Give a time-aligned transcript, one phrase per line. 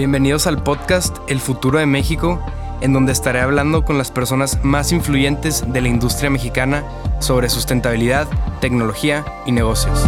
[0.00, 2.42] Bienvenidos al podcast El futuro de México,
[2.80, 6.86] en donde estaré hablando con las personas más influyentes de la industria mexicana
[7.20, 8.26] sobre sustentabilidad,
[8.62, 10.00] tecnología y negocios.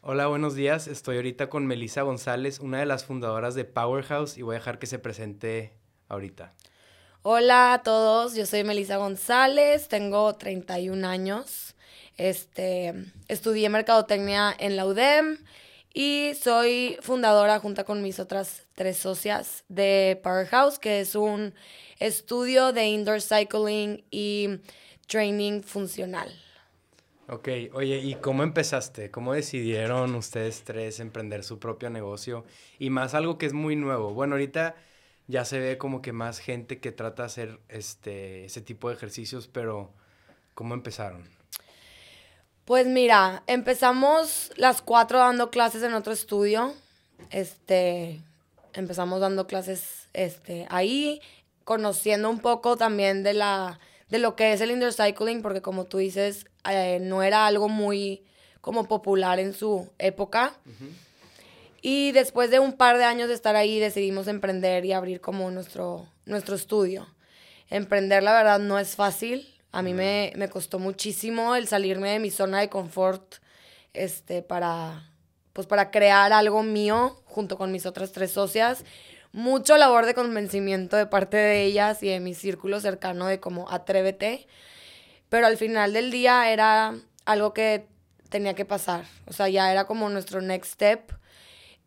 [0.00, 0.88] Hola, buenos días.
[0.88, 4.80] Estoy ahorita con Melissa González, una de las fundadoras de Powerhouse, y voy a dejar
[4.80, 5.74] que se presente
[6.08, 6.54] ahorita.
[7.22, 11.76] Hola a todos, yo soy Melissa González, tengo 31 años.
[12.16, 12.94] Este,
[13.28, 15.38] estudié mercadotecnia en la UDEM
[15.98, 21.54] y soy fundadora junto con mis otras tres socias de Powerhouse, que es un
[21.98, 24.60] estudio de indoor cycling y
[25.06, 26.28] training funcional.
[27.28, 29.10] Ok, oye, ¿y cómo empezaste?
[29.10, 32.44] ¿Cómo decidieron ustedes tres emprender su propio negocio?
[32.78, 34.12] Y más algo que es muy nuevo.
[34.12, 34.76] Bueno, ahorita
[35.28, 38.96] ya se ve como que más gente que trata de hacer este, ese tipo de
[38.96, 39.94] ejercicios, pero
[40.52, 41.35] ¿cómo empezaron?
[42.66, 46.74] Pues mira, empezamos las cuatro dando clases en otro estudio.
[47.30, 48.20] Este,
[48.72, 51.20] empezamos dando clases este, ahí,
[51.62, 55.84] conociendo un poco también de, la, de lo que es el indoor cycling, porque como
[55.84, 58.24] tú dices, eh, no era algo muy
[58.60, 60.52] como popular en su época.
[61.82, 65.52] Y después de un par de años de estar ahí, decidimos emprender y abrir como
[65.52, 67.06] nuestro, nuestro estudio.
[67.70, 72.30] Emprender, la verdad, no es fácil a mí me, costó muchísimo el salirme de mi
[72.30, 73.34] zona de confort
[73.92, 75.12] este, para,
[75.52, 78.86] pues para crear algo mío junto con mis otras tres socias.
[79.32, 83.70] Mucho labor de convencimiento de parte de ellas y de mi círculo cercano de como
[83.70, 84.46] atrévete.
[85.28, 86.94] Pero al final del día era
[87.26, 87.86] algo que
[88.30, 89.04] tenía que pasar.
[89.26, 91.12] O sea, ya era como nuestro next step.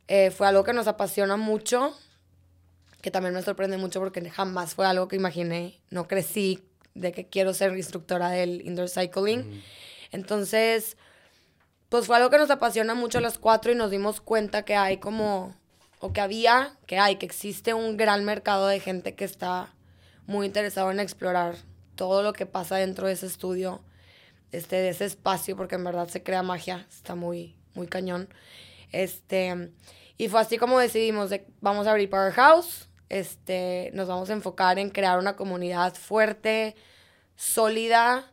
[0.08, 1.98] Eh, fue algo que nos apasiona mucho,
[3.02, 5.82] que también me sorprende mucho porque jamás fue algo que imaginé.
[5.90, 6.69] No crecí
[7.00, 9.64] de que quiero ser instructora del indoor cycling.
[10.12, 10.98] Entonces,
[11.90, 14.76] pues fue algo que nos apasiona mucho a las cuatro y nos dimos cuenta que
[14.76, 15.56] hay como,
[16.00, 19.74] o que había, que hay, que existe un gran mercado de gente que está
[20.28, 21.56] muy interesado en explorar
[21.96, 23.82] todo lo que pasa dentro de ese estudio,
[24.52, 28.30] este, de ese espacio, porque en verdad se crea magia, está muy, muy cañón.
[28.92, 29.72] Este,
[30.18, 34.80] y fue así como decidimos, de, vamos a abrir Powerhouse, este, nos vamos a enfocar
[34.80, 36.76] en crear una comunidad fuerte,
[37.36, 38.32] sólida,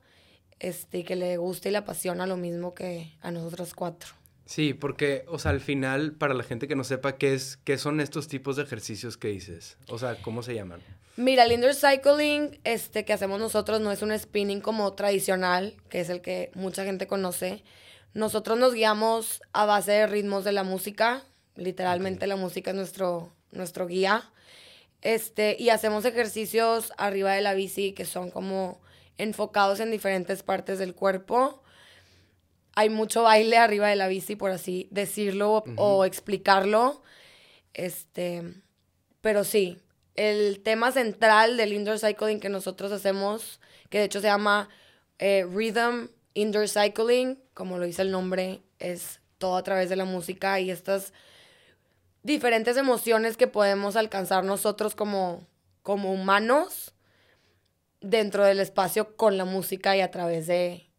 [0.58, 4.10] este, que le guste y le apasiona lo mismo que a nosotros cuatro.
[4.46, 7.78] Sí, porque, o sea, al final, para la gente que no sepa qué es, qué
[7.78, 10.80] son estos tipos de ejercicios que dices, o sea, ¿cómo se llaman?
[11.16, 16.00] Mira, el indoor cycling, este, que hacemos nosotros no es un spinning como tradicional, que
[16.00, 17.64] es el que mucha gente conoce.
[18.14, 21.24] Nosotros nos guiamos a base de ritmos de la música,
[21.56, 24.30] literalmente la música es nuestro, nuestro guía.
[25.02, 28.80] Este, y hacemos ejercicios arriba de la bici que son como
[29.18, 31.62] enfocados en diferentes partes del cuerpo.
[32.74, 37.02] Hay mucho baile arriba de la bici, por así decirlo o explicarlo.
[37.72, 38.42] Este,
[39.20, 39.78] pero sí,
[40.14, 44.68] el tema central del indoor cycling que nosotros hacemos, que de hecho se llama
[45.18, 50.04] eh, Rhythm Indoor Cycling, como lo dice el nombre, es todo a través de la
[50.04, 51.12] música y estas
[52.26, 55.46] diferentes emociones que podemos alcanzar nosotros como,
[55.82, 56.92] como humanos
[58.00, 60.90] dentro del espacio con la música y a través de,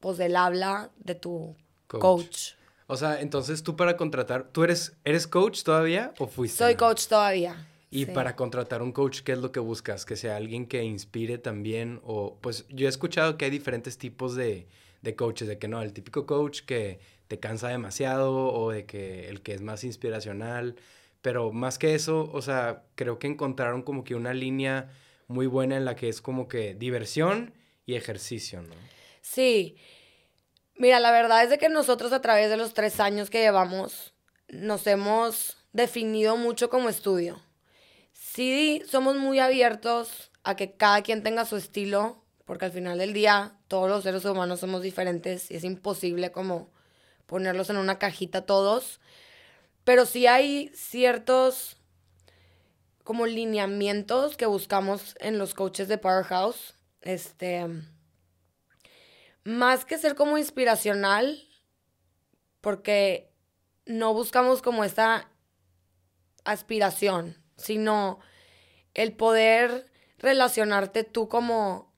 [0.00, 1.54] pues, del habla de tu
[1.86, 2.54] coach.
[2.86, 6.58] O sea, entonces tú para contratar, ¿tú eres, eres coach todavía o fuiste?
[6.58, 7.68] Soy coach todavía.
[7.90, 10.06] Y para contratar un coach, ¿qué es lo que buscas?
[10.06, 14.34] Que sea alguien que inspire también o, pues yo he escuchado que hay diferentes tipos
[14.34, 14.66] de,
[15.02, 17.00] de coaches, de que no, el típico coach que
[17.32, 20.76] te cansa demasiado o de que el que es más inspiracional,
[21.22, 24.90] pero más que eso, o sea, creo que encontraron como que una línea
[25.28, 27.54] muy buena en la que es como que diversión
[27.86, 28.74] y ejercicio, ¿no?
[29.22, 29.78] Sí.
[30.76, 34.12] Mira, la verdad es de que nosotros a través de los tres años que llevamos
[34.48, 37.40] nos hemos definido mucho como estudio.
[38.12, 43.14] Sí, somos muy abiertos a que cada quien tenga su estilo, porque al final del
[43.14, 46.70] día todos los seres humanos somos diferentes y es imposible como
[47.26, 49.00] ponerlos en una cajita todos.
[49.84, 51.76] Pero sí hay ciertos
[53.04, 56.74] como lineamientos que buscamos en los coaches de Powerhouse.
[57.00, 57.66] Este,
[59.44, 61.42] más que ser como inspiracional,
[62.60, 63.32] porque
[63.86, 65.28] no buscamos como esta
[66.44, 68.20] aspiración, sino
[68.94, 71.92] el poder relacionarte tú como,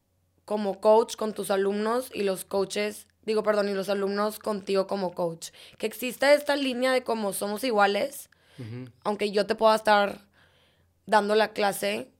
[0.44, 5.14] como coach con tus alumnos y los coaches digo, perdón, y los alumnos contigo como
[5.14, 5.50] coach.
[5.78, 8.30] Que exista esta línea de cómo somos iguales,
[9.02, 10.20] aunque yo te pueda estar
[11.06, 12.12] dando la clase,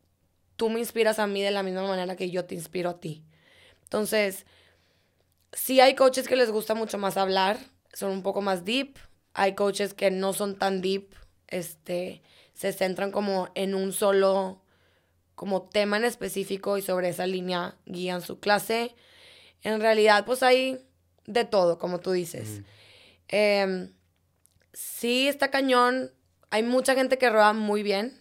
[0.56, 3.22] tú me inspiras a mí de la misma manera que yo te inspiro a ti.
[3.84, 4.46] Entonces,
[5.52, 7.58] sí hay coaches que les gusta mucho más hablar,
[7.92, 8.98] son un poco más deep.
[9.32, 11.14] Hay coaches que no son tan deep,
[11.48, 12.22] este,
[12.52, 14.60] se centran como en un solo
[15.34, 18.94] como tema en específico y sobre esa línea guían su clase.
[19.62, 20.84] En realidad, pues hay
[21.26, 22.62] de todo, como tú dices.
[23.28, 23.92] Em,
[24.72, 26.12] sí, está cañón.
[26.50, 28.20] Hay mucha gente que rueda muy bien,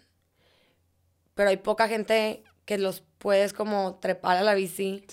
[1.36, 5.06] pero hay poca gente que los puedes como trepar a la bici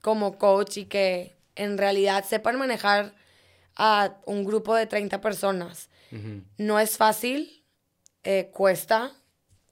[0.00, 3.14] como coach y que en realidad sepan manejar
[3.76, 5.88] a un grupo de 30 personas.
[6.56, 7.64] No es fácil,
[8.24, 9.12] eh, cuesta,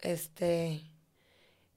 [0.00, 0.87] este,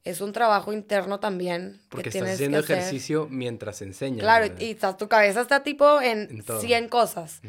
[0.04, 1.82] es un trabajo interno también.
[1.90, 4.22] Porque estás haciendo ejercicio mientras enseñas.
[4.22, 7.42] Claro, y estás, tu cabeza está tipo en, 100 cosas.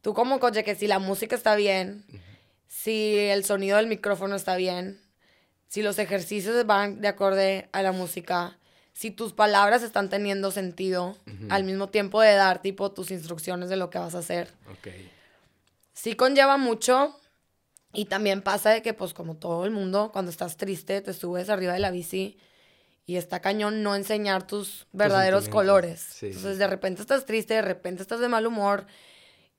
[0.00, 2.04] Tú como coche, que si la música está bien,
[2.68, 5.00] si el sonido del micrófono está bien,
[5.68, 8.58] si los ejercicios van de acorde a la música,
[8.92, 11.16] si tus palabras están teniendo sentido,
[11.50, 14.50] al mismo tiempo de dar tipo tus instrucciones de lo que vas a hacer.
[14.78, 15.10] Okay.
[15.92, 17.18] Sí conlleva mucho,
[17.94, 21.48] y también pasa de que, pues, como todo el mundo, cuando estás triste, te subes
[21.48, 22.38] arriba de la bici
[23.06, 26.22] y está cañón no enseñar tus verdaderos colores.
[26.22, 28.86] Entonces, de repente estás triste, de repente estás de mal humor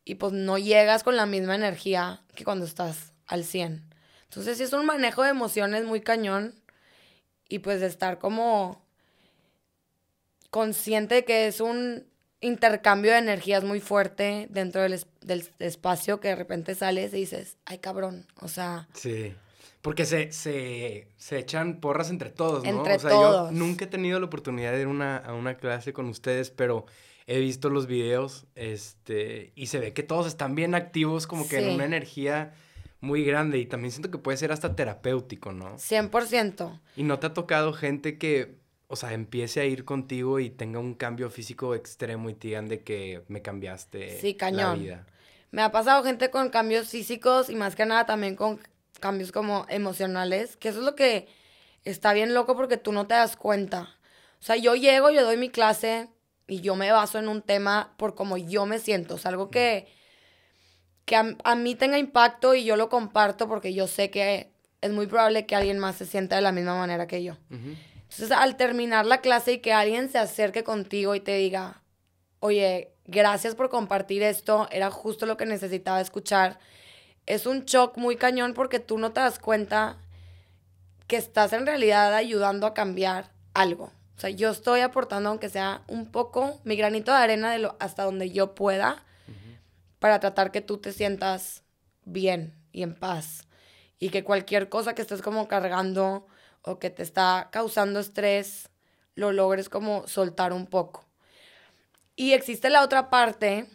[0.03, 3.93] y pues no llegas con la misma energía que cuando estás al 100.
[4.25, 6.55] Entonces, sí es un manejo de emociones muy cañón
[7.47, 8.83] y pues de estar como
[10.49, 12.07] consciente de que es un
[12.45, 14.93] intercambio de energías muy fuerte dentro del,
[15.59, 18.87] espacio que de repente sales y dices, ay cabrón, o sea...
[18.93, 19.33] Sí,
[19.81, 22.69] porque se, se, echan porras entre todos, ¿no?
[22.69, 23.51] Entre o sea, todos.
[23.51, 26.85] yo nunca he tenido la oportunidad de ir a una clase con ustedes, pero
[27.27, 31.59] he visto los videos este, y se ve que todos están bien activos, como que
[31.59, 32.53] en una energía
[33.01, 35.75] muy grande y también siento que puede ser hasta terapéutico, ¿no?
[35.77, 36.81] 100%.
[36.95, 40.79] ¿Y no te ha tocado gente que o sea, empiece a ir contigo y tenga
[40.79, 44.59] un cambio físico extremo y te digan de que me cambiaste sí, cañón.
[44.59, 45.05] la vida.
[45.51, 48.59] Me ha pasado gente con cambios físicos y más que nada también con
[48.99, 51.27] cambios como emocionales, que eso es lo que
[51.83, 53.95] está bien loco porque tú no te das cuenta.
[54.39, 56.09] O sea, yo llego, yo doy mi clase
[56.47, 59.15] y yo me baso en un tema por cómo yo me siento.
[59.15, 59.87] O sea, algo que,
[61.05, 64.51] que a, mí tenga impacto y yo lo comparto porque yo sé que
[64.81, 67.37] es muy probable que alguien más se sienta de la misma manera que yo.
[68.09, 71.81] Entonces, al terminar la clase y que alguien se acerque contigo y te diga,
[72.39, 76.59] oye, gracias por compartir esto, era justo lo que necesitaba escuchar,
[77.25, 79.97] es un shock muy cañón porque tú no te das cuenta
[81.07, 83.91] que estás en realidad ayudando a cambiar algo.
[84.15, 87.75] O sea, yo estoy aportando, aunque sea un poco, mi granito de arena de lo,
[87.79, 89.03] hasta donde yo pueda,
[89.99, 91.63] para tratar que tú te sientas
[92.05, 93.47] bien y en paz.
[93.99, 96.27] Y que cualquier cosa que estés como cargando
[96.65, 98.69] o que te está causando estrés,
[99.13, 101.05] lo logres como soltar un poco.
[102.15, 103.67] Y existe la otra parte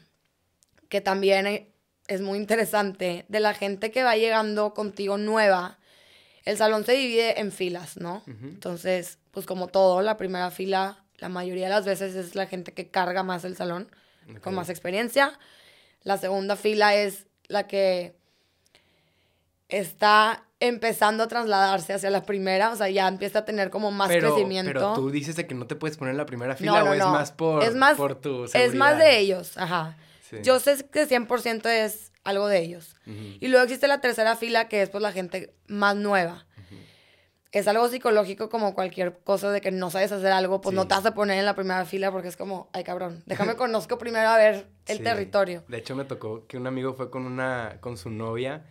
[0.89, 1.73] que también e,
[2.09, 5.79] es muy interesante de la gente que va llegando contigo nueva.
[6.45, 8.25] El salón se divide en filas, ¿no?
[8.27, 12.73] Entonces, pues como todo, la primera fila, la mayoría de las veces es la gente
[12.73, 13.89] que carga más el salón,
[14.41, 15.39] con más experiencia.
[16.03, 18.17] La segunda fila es la que
[19.69, 24.09] está empezando a trasladarse hacia la primera, o sea, ya empieza a tener como más
[24.09, 24.73] crecimiento.
[24.73, 27.01] Pero tú dices de que no te puedes poner en la primera fila o es
[27.01, 28.63] más por, es más, por tu seguridad?
[28.63, 29.97] Es más de ellos, ajá.
[30.43, 32.95] Yo sé que 100% es algo de ellos.
[33.07, 36.47] Y luego existe la tercera fila que es pues la gente más nueva.
[37.53, 40.95] Es algo psicológico como cualquier cosa de que no sabes hacer algo, pues no te
[40.95, 44.29] vas a poner en la primera fila porque es como, ay cabrón, déjame conozco primero
[44.29, 45.65] a ver el territorio.
[45.67, 48.67] De hecho me tocó que un amigo fue con una, con su novia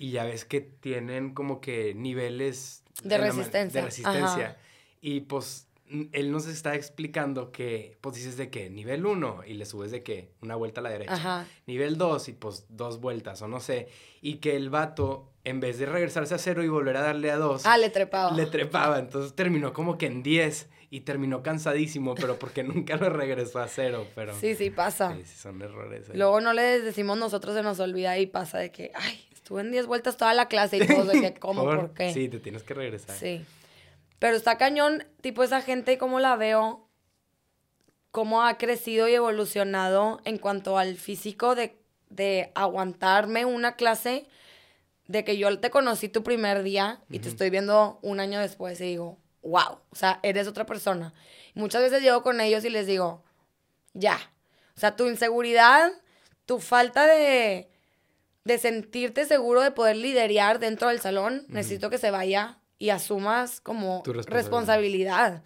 [0.00, 3.82] y ya ves que tienen como que niveles de resistencia.
[3.82, 4.56] De resistencia.
[5.02, 5.68] Y pues
[6.12, 10.02] él nos está explicando que, pues dices de que nivel 1 y le subes de
[10.02, 11.46] que una vuelta a la derecha.
[11.66, 13.88] Nivel 2 y pues dos vueltas o no sé.
[14.22, 17.36] Y que el vato, en vez de regresarse a cero y volver a darle a
[17.36, 17.66] dos.
[17.66, 18.34] Ah, le trepaba.
[18.34, 19.00] Le trepaba.
[19.00, 23.68] Entonces terminó como que en 10 y terminó cansadísimo, pero porque nunca lo regresó a
[23.68, 24.06] cero.
[24.14, 25.14] Pero, sí, sí, pasa.
[25.14, 26.08] Sí, son errores.
[26.14, 29.72] Luego no le decimos nosotros, se nos olvida y pasa de que, ay, Estuve en
[29.72, 31.64] 10 vueltas toda la clase y todo, de que, ¿cómo?
[31.64, 32.14] ¿Por, qué?
[32.14, 33.16] Sí, te tienes que regresar.
[33.16, 33.44] Sí.
[34.20, 36.86] Pero está cañón, tipo, esa gente, cómo la veo,
[38.12, 41.76] cómo ha crecido y evolucionado en cuanto al físico de,
[42.10, 44.28] de aguantarme una clase,
[45.08, 48.80] de que yo te conocí tu primer día y te estoy viendo un año después
[48.80, 51.12] y digo, wow, o sea, eres otra persona.
[51.54, 53.24] muchas veces llego con ellos y les digo,
[53.94, 54.20] ya,
[54.76, 55.90] o sea, tu inseguridad,
[56.46, 57.68] tu falta de
[58.44, 63.60] de sentirte seguro de poder liderar dentro del salón, necesito que se vaya y asumas
[63.60, 65.44] como responsabilidad.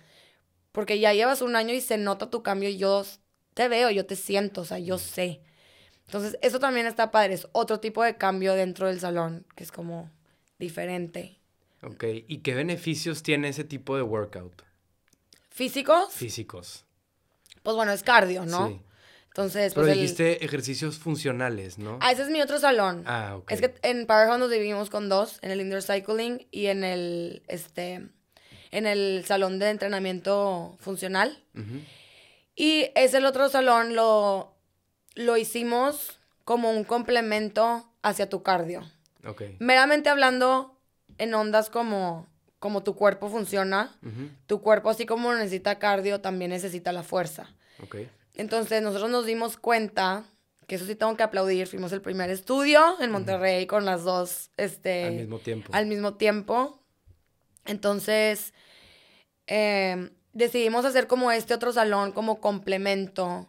[0.72, 3.04] Porque ya llevas un año y se nota tu cambio y yo
[3.54, 5.40] te veo, yo te siento, o sea, yo sé.
[6.06, 7.34] Entonces, eso también está padre.
[7.34, 10.10] Es otro tipo de cambio dentro del salón, que es como
[10.58, 11.38] diferente.
[11.82, 14.62] Ok, ¿y qué beneficios tiene ese tipo de workout?
[15.50, 16.12] ¿Físicos?
[16.12, 16.84] Físicos.
[17.62, 18.68] Pues bueno, es cardio, ¿no?
[18.68, 18.80] Sí.
[19.34, 21.98] Entonces, pues Pero dijiste ejercicios funcionales, ¿no?
[22.00, 23.02] Ah, ese es mi otro salón.
[23.04, 23.50] Ah, ok.
[23.50, 27.42] Es que en Powerhouse nos dividimos con dos, en el indoor cycling y en el,
[27.48, 28.06] este,
[28.70, 31.42] en el salón de entrenamiento funcional.
[32.54, 34.54] Y ese el otro salón lo,
[35.16, 38.88] lo hicimos como un complemento hacia tu cardio.
[39.26, 39.42] Ok.
[39.58, 40.78] Meramente hablando
[41.18, 42.28] en ondas como,
[42.60, 43.96] como tu cuerpo funciona,
[44.46, 47.48] tu cuerpo así como necesita cardio, también necesita la fuerza.
[47.82, 47.96] Ok.
[48.34, 50.24] Entonces nosotros nos dimos cuenta,
[50.66, 54.50] que eso sí tengo que aplaudir, fuimos el primer estudio en Monterrey con las dos,
[54.56, 55.04] este...
[55.04, 55.70] Al mismo tiempo.
[55.72, 56.80] Al mismo tiempo.
[57.64, 58.52] Entonces,
[59.46, 63.48] em, decidimos hacer como este otro salón, como complemento.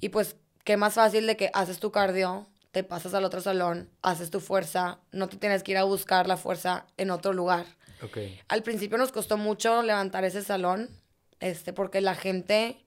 [0.00, 3.88] Y pues, qué más fácil de que haces tu cardio, te pasas al otro salón,
[4.02, 7.66] haces tu fuerza, no te tienes que ir a buscar la fuerza en otro lugar.
[8.02, 8.40] Okay.
[8.48, 10.90] Al principio nos costó mucho levantar ese salón,
[11.38, 12.83] este, porque la gente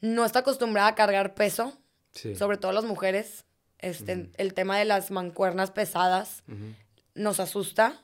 [0.00, 1.76] no está acostumbrada a cargar peso,
[2.36, 3.44] sobre todo las mujeres.
[3.78, 6.42] Este, El tema de las mancuernas pesadas
[7.14, 8.02] nos asusta.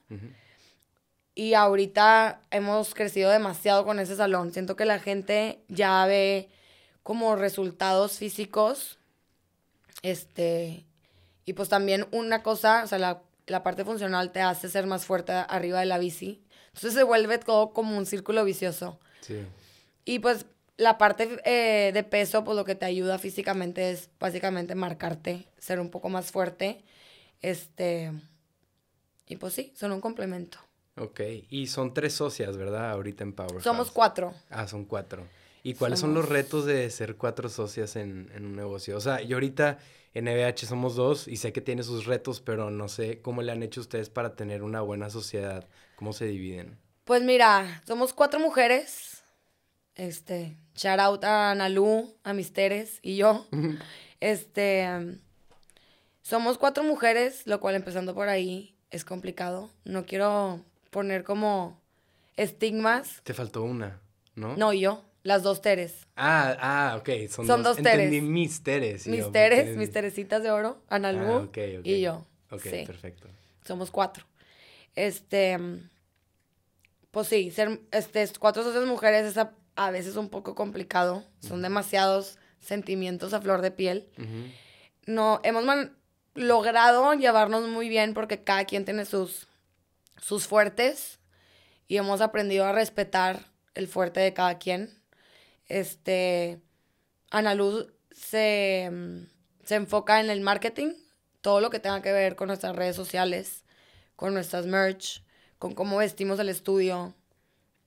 [1.34, 4.52] Y ahorita hemos crecido demasiado con ese salón.
[4.52, 6.48] Siento que la gente ya ve
[7.02, 8.98] como resultados físicos.
[10.02, 10.86] Este.
[11.44, 15.04] Y pues también una cosa, o sea, la, la parte funcional te hace ser más
[15.04, 16.42] fuerte arriba de la bici.
[16.68, 18.98] Entonces se vuelve todo como un círculo vicioso.
[19.20, 19.46] Sí.
[20.04, 24.74] Y pues la parte eh, de peso, pues lo que te ayuda físicamente es básicamente
[24.74, 26.84] marcarte, ser un poco más fuerte.
[27.40, 28.12] Este.
[29.26, 30.58] Y pues sí, son un complemento.
[30.98, 32.90] Ok, y son tres socias, ¿verdad?
[32.90, 33.64] Ahorita en Powerhouse.
[33.64, 34.34] Somos cuatro.
[34.50, 35.26] Ah, son cuatro.
[35.62, 38.96] ¿Y cuáles son los retos de ser cuatro socias en, en, un negocio?
[38.96, 39.78] O sea, yo ahorita
[40.14, 43.50] en EBH somos dos y sé que tiene sus retos, pero no sé cómo le
[43.50, 45.66] han hecho ustedes para tener una buena sociedad.
[45.96, 46.78] ¿Cómo se dividen?
[47.04, 49.15] Pues mira, somos cuatro mujeres
[49.96, 53.46] este, shout out a Nalu, a Misteres y yo.
[54.20, 54.86] este,
[56.22, 59.70] somos cuatro mujeres, lo cual empezando por ahí es complicado.
[59.84, 61.80] No quiero poner como
[62.36, 63.20] estigmas.
[63.24, 64.00] Te faltó una,
[64.34, 64.56] ¿no?
[64.56, 65.02] No, yo.
[65.22, 66.06] Las dos Teres.
[66.14, 67.28] Ah, ah, ok.
[67.28, 67.94] Son, Son dos, Teres.
[67.94, 69.08] Entendí mis Teres.
[69.08, 72.24] Mis Teres, mis Teresitas de oro, Analu ah, y yo.
[72.50, 73.28] Ok, perfecto.
[73.64, 74.24] Somos cuatro.
[74.94, 75.58] Este,
[77.10, 81.24] pues sí, ser este, cuatro socias mujeres, esa a veces un poco complicado.
[81.40, 84.08] Son demasiados sentimientos a flor de piel.
[85.06, 85.64] No, hemos
[86.34, 89.46] logrado llevarnos muy bien porque cada quien tiene sus,
[90.20, 91.20] sus fuertes
[91.86, 95.00] y hemos aprendido a respetar el fuerte de cada quien.
[95.68, 96.60] Este,
[97.30, 98.90] Ana Luz se,
[99.64, 100.94] se enfoca en el marketing,
[101.40, 103.64] todo lo que tenga que ver con nuestras redes sociales,
[104.16, 105.22] con nuestras merch,
[105.58, 107.14] con cómo vestimos el estudio,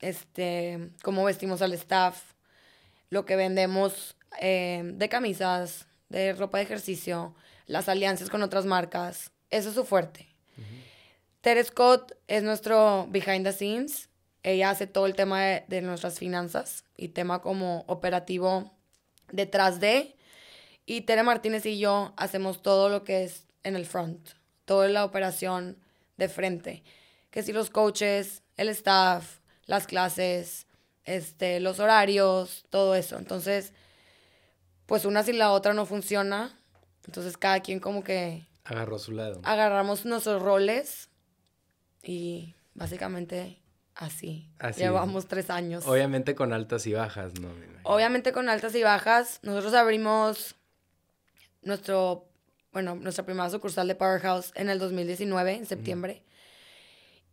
[0.02, 2.34] este, cómo vestimos al staff,
[3.10, 9.32] lo que vendemos eh, de camisas, de ropa de ejercicio, las alianzas con otras marcas.
[9.50, 10.28] Eso es su fuerte.
[11.42, 14.10] Tere Scott es nuestro behind the scenes.
[14.44, 18.72] Ella hace todo el tema de, de, nuestras finanzas y tema como operativo
[19.32, 20.16] detrás de.
[20.86, 24.30] Y Tere Martínez y yo hacemos todo lo que es en el front,
[24.66, 25.78] toda la operación
[26.18, 26.84] de frente.
[27.32, 29.39] Que si los coaches, el staff,
[29.70, 30.66] las clases,
[31.06, 33.20] este, los horarios, todo eso.
[33.20, 33.72] Entonces,
[34.88, 36.60] pues una sin la otra no funciona.
[37.06, 38.48] Entonces cada quien como que...
[38.64, 39.42] Agarró su lado.
[39.44, 41.10] Agarramos nuestros roles
[42.02, 43.62] y básicamente
[43.94, 44.50] así.
[44.58, 45.86] así Llevamos tres años.
[45.86, 47.50] Obviamente con altas y bajas, ¿no?
[47.84, 49.40] Obviamente con altas y bajas.
[49.44, 50.56] Nosotros abrimos
[51.62, 52.28] nuestro,
[52.74, 56.24] bueno, nuestra primera sucursal de Powerhouse en el 2019, en septiembre.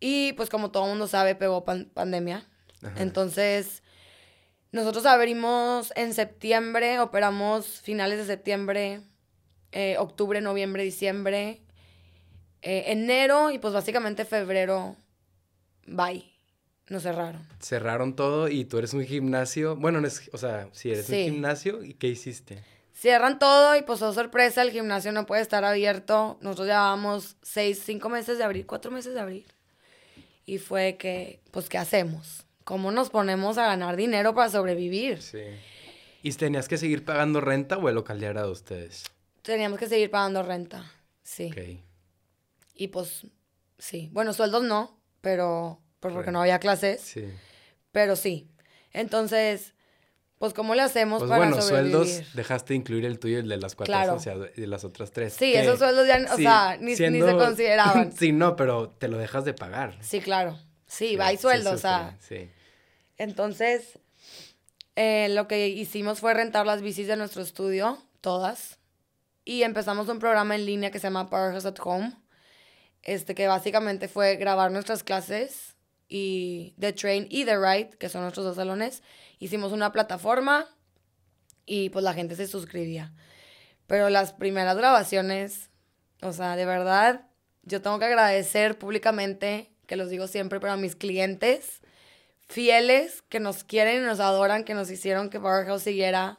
[0.01, 2.47] Y pues como todo el mundo sabe, pegó pandemia.
[2.97, 3.83] Entonces,
[4.73, 9.01] nosotros abrimos en septiembre, operamos finales de septiembre,
[9.73, 11.63] eh, octubre, noviembre, diciembre,
[12.63, 14.97] eh, enero y pues básicamente febrero,
[15.87, 16.33] bye.
[16.89, 17.45] Nos cerraron.
[17.59, 19.75] Cerraron todo y tú eres un gimnasio.
[19.75, 20.01] Bueno,
[20.33, 22.63] o sea, si eres un gimnasio, ¿y qué hiciste?
[22.93, 26.39] Cierran todo y pues, oh sorpresa, el gimnasio no puede estar abierto.
[26.43, 29.56] Nosotros llevábamos seis, cinco meses de abrir, cuatro meses de abrir.
[30.47, 32.47] Y fue que, pues, ¿qué hacemos?
[32.65, 35.21] ¿Cómo nos ponemos a ganar dinero para sobrevivir?
[35.21, 35.43] Sí.
[36.23, 39.05] ¿Y tenías que seguir pagando renta o el local ya era de ustedes?
[39.43, 40.91] Teníamos que seguir pagando renta,
[41.23, 41.51] sí.
[41.53, 41.81] Ok.
[42.75, 43.27] Y pues,
[43.79, 44.09] sí.
[44.13, 47.01] Bueno, sueldos no, pero pues, porque no había clases.
[47.01, 47.25] Sí.
[47.93, 48.49] Pero sí.
[48.93, 49.75] Entonces,
[50.39, 51.93] pues cómo le hacemos pues para bueno, sobrevivir.
[51.97, 54.19] sueldos, dejaste de incluir el tuyo y el de las cuatro Claro.
[54.19, 55.33] de las otras tres.
[55.33, 58.13] Sí, que esos sueldos ya, o sí, sea, ni, se consideraban.
[58.17, 59.97] sí, no, pero te lo dejas de pagar.
[60.01, 60.59] Sí, claro.
[60.87, 62.17] Sí, Sí, hay sí, sueldo, o súper, sea.
[62.21, 62.51] Sí.
[63.19, 63.99] Entonces,
[64.95, 68.79] eh, lo que hicimos fue rentar las bicis de nuestro estudio, todas.
[69.45, 72.13] Y empezamos un programa en línea que se llama Powerhouse at Home.
[73.03, 75.76] Este, que básicamente fue grabar nuestras clases
[76.09, 79.03] y The Train y The Ride, que son nuestros dos salones.
[79.39, 80.67] Hicimos una plataforma
[81.65, 83.13] y pues la gente se suscribía.
[83.87, 85.71] Pero las primeras grabaciones,
[86.23, 87.27] o sea, de verdad,
[87.63, 91.81] yo tengo que agradecer públicamente, que los digo siempre, pero a mis clientes
[92.49, 96.39] fieles que nos quieren y nos adoran, que nos hicieron que Powerhouse siguiera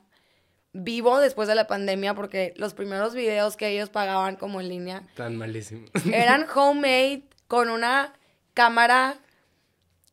[0.73, 5.03] vivo después de la pandemia, porque los primeros videos que ellos pagaban como en línea
[5.15, 5.87] Tan malísimo.
[6.13, 8.13] eran homemade con una
[8.53, 9.17] cámara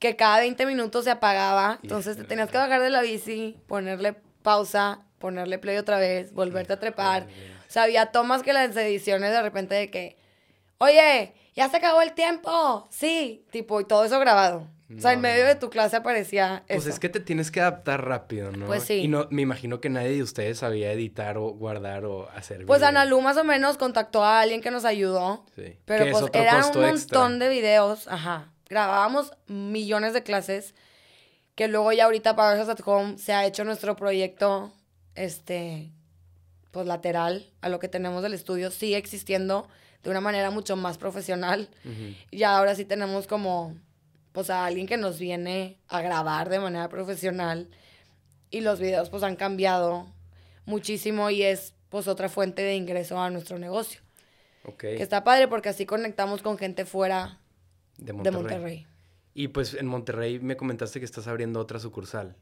[0.04, 1.78] que cada 20 minutos se apagaba.
[1.82, 6.74] Entonces te tenías que bajar de la bici, ponerle pausa, ponerle play otra vez, volverte
[6.74, 7.22] a trepar.
[7.66, 10.18] O sea, había tomas que las ediciones de repente de que,
[10.76, 12.86] oye, ya se acabó el tiempo.
[12.90, 14.68] Sí, tipo, y todo eso grabado.
[14.94, 16.90] O sea, en medio de tu clase aparecía Pues eso.
[16.90, 18.66] es que te tienes que adaptar rápido, ¿no?
[18.66, 18.96] Pues sí.
[19.04, 22.82] Y no, me imagino que nadie de ustedes sabía editar o guardar o hacer Pues.
[22.82, 25.46] Analu más o menos contactó a alguien que nos ayudó.
[25.56, 25.78] Sí.
[25.86, 27.28] Pero pues eran un montón extra.
[27.30, 28.50] de videos, ajá.
[28.74, 30.74] Grabábamos millones de clases
[31.54, 34.72] que luego ya ahorita Powerhouse at Home se ha hecho nuestro proyecto,
[35.14, 35.92] este,
[36.72, 39.68] pues lateral a lo que tenemos del estudio, sigue existiendo
[40.02, 41.68] de una manera mucho más profesional.
[41.84, 42.16] Ujú.
[42.32, 43.76] Y ya ahora sí tenemos como,
[44.32, 47.68] pues a alguien que nos viene a grabar de manera profesional
[48.50, 50.08] y los videos pues han cambiado
[50.64, 54.00] muchísimo y es pues otra fuente de ingreso a nuestro negocio.
[54.78, 57.38] Que está padre porque así conectamos con gente fuera
[57.98, 58.86] De de Monterrey.
[59.34, 62.36] Y pues en Monterrey me comentaste que estás abriendo otra sucursal.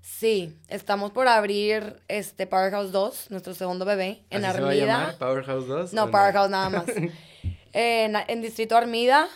[0.00, 4.70] Sí, estamos por abrir este Powerhouse 2, nuestro segundo bebé, en ¿Así se va a
[4.70, 4.86] Armida.
[4.86, 5.18] llamar?
[5.18, 5.92] ¿Powerhouse 2?
[5.92, 6.84] No, ¿O Powerhouse nada más.
[7.74, 9.28] en, en Distrito Armida.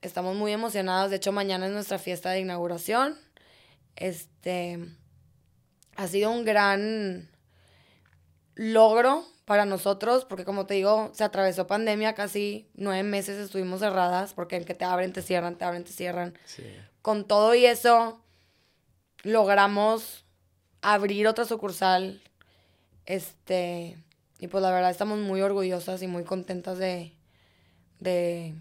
[0.00, 1.10] Estamos muy emocionados.
[1.10, 3.16] De hecho, mañana es nuestra fiesta de inauguración.
[3.96, 4.78] Este
[5.96, 7.30] ha sido un gran
[8.54, 14.32] logro para nosotros, porque como te digo, se atravesó pandemia, casi nueve meses estuvimos cerradas,
[14.32, 16.38] porque en que te abren, te cierran, te abren, te cierran.
[16.44, 16.64] Sí.
[17.02, 18.22] Con todo y eso,
[19.22, 20.24] logramos
[20.80, 22.22] abrir otra sucursal.
[23.06, 23.98] Este,
[24.38, 27.12] y pues la verdad estamos muy orgullosas y muy contentas de,
[28.00, 28.54] de,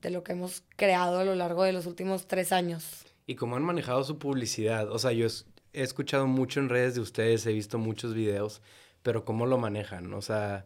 [0.00, 3.04] de lo que hemos creado a lo largo de los últimos tres años.
[3.26, 4.90] ¿Y cómo han manejado su publicidad?
[4.92, 5.26] O sea, yo
[5.72, 8.62] he escuchado mucho en redes de ustedes, he visto muchos videos,
[9.02, 10.12] pero ¿cómo lo manejan?
[10.14, 10.64] O sea,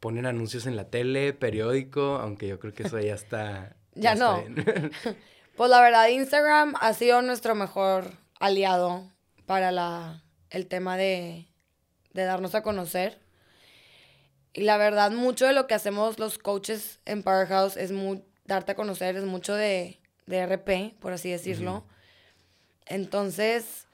[0.00, 3.76] ponen anuncios en la tele, periódico, aunque yo creo que eso ya está...
[3.94, 4.42] Ya está no.
[4.42, 4.90] bien.
[5.56, 9.04] Pues la verdad, Instagram ha sido nuestro mejor aliado
[9.44, 11.48] para la, el tema de,
[12.14, 13.18] de darnos a conocer.
[14.54, 18.72] Y la verdad, mucho de lo que hacemos los coaches en Powerhouse es mu- darte
[18.72, 21.84] a conocer, es mucho de, de RP, por así decirlo.
[22.86, 23.86] Entonces,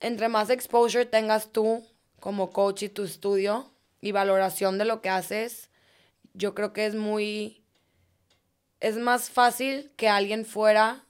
[0.00, 1.84] entre más exposure tengas tú
[2.24, 5.68] como coach y tu estudio y valoración de lo que haces,
[6.32, 7.62] yo creo que es muy
[8.80, 11.04] es más fácil que alguien fuera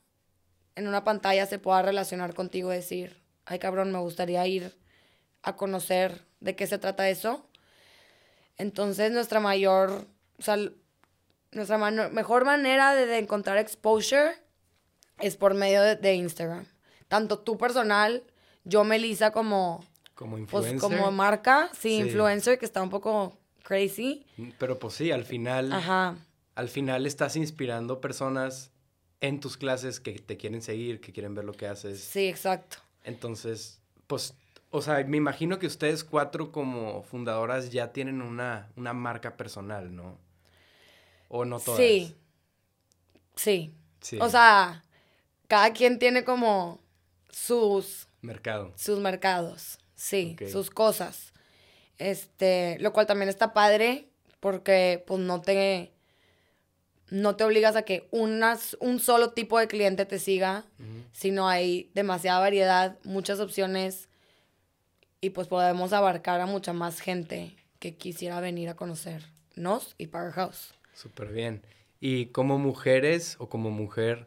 [0.74, 4.76] en una pantalla se pueda relacionar contigo y decir, ay cabrón, me gustaría ir
[5.44, 7.48] a conocer de qué se trata eso.
[8.56, 10.08] Entonces nuestra mayor,
[10.40, 10.58] o sea,
[11.52, 14.32] nuestra mejor manera de, de encontrar exposure
[15.20, 16.66] es por medio de, de Instagram.
[17.06, 18.24] Tanto tú personal,
[18.64, 20.78] yo Melissa como, Como pues, influencer.
[20.80, 21.96] como marca, sí, Sí.
[22.00, 24.24] influencer, que está un poco crazy.
[24.58, 25.72] Pero pues sí, al final...
[25.72, 26.16] Ajá.
[26.54, 28.70] al final estás inspirando personas
[29.20, 32.00] en tus clases que te quieren seguir, que quieren ver lo que haces.
[32.00, 32.76] Sí, exacto.
[33.02, 34.34] Entonces, pues,
[34.70, 39.94] o sea, me imagino que ustedes cuatro como fundadoras ya tienen una, una marca personal,
[39.96, 40.16] ¿no?
[41.28, 41.80] O no todas.
[41.80, 42.14] Sí.
[43.34, 43.74] Sí.
[44.00, 44.18] Sí.
[44.20, 44.84] O sea,
[45.48, 46.80] cada quien tiene como
[47.30, 48.72] sus, Mercado.
[48.76, 49.78] sus mercados.
[50.04, 51.32] Sí, sus cosas.
[51.96, 55.92] Este, lo cual también está padre porque pues no te
[57.08, 60.66] no te obligas a que unas, un solo tipo de cliente te siga,
[61.12, 64.08] sino hay demasiada variedad, muchas opciones
[65.22, 70.74] y pues podemos abarcar a mucha más gente que quisiera venir a conocernos y Powerhouse.
[70.92, 71.62] Súper bien.
[71.98, 74.26] Y como mujeres o como mujer,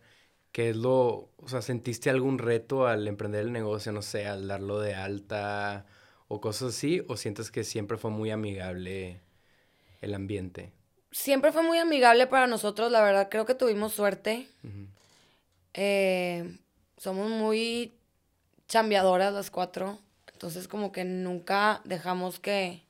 [0.58, 4.48] ¿qué es lo, o sea, sentiste algún reto al emprender el negocio, no sé, al
[4.48, 5.86] darlo de alta
[6.28, 7.04] o cosas así?
[7.08, 9.22] ¿O sientes que siempre fue muy amigable
[10.02, 10.74] el ambiente?
[11.12, 14.50] Siempre fue muy amigable para nosotros, la verdad, creo que tuvimos suerte.
[15.76, 16.58] Eh,
[16.98, 17.94] somos muy
[18.68, 20.00] chambeadoras las cuatro.
[20.34, 22.82] Entonces como que nunca dejamos que,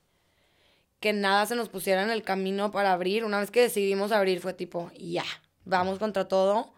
[1.00, 3.26] que nada se nos pusiera en el camino para abrir.
[3.26, 5.26] Una vez que decidimos abrir fue tipo, ya,
[5.66, 6.77] vamos contra todo.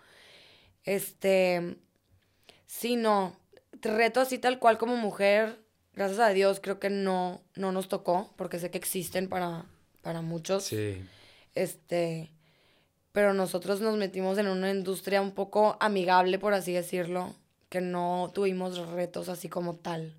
[0.85, 1.77] Este,
[2.67, 3.37] sí, no,
[3.81, 5.59] reto así tal cual como mujer,
[5.95, 9.67] gracias a Dios creo que no, no nos tocó, porque sé que existen para,
[10.03, 10.65] para muchos.
[10.65, 11.03] Sí.
[11.55, 12.31] Este,
[13.13, 17.35] pero nosotros nos metimos en una industria un poco amigable, por así decirlo,
[17.69, 20.15] que no tuvimos retos así como tal.